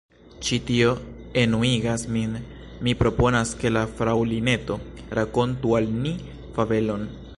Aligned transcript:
Ĉi 0.45 0.57
tio 0.69 0.93
enuigas 1.41 2.05
min! 2.15 2.33
Mi 2.87 2.95
proponas 3.03 3.51
ke 3.61 3.73
la 3.75 3.83
Fraŭlineto 3.99 4.79
rakontu 5.21 5.77
al 5.83 5.93
ni 6.01 6.17
fabelon. 6.57 7.07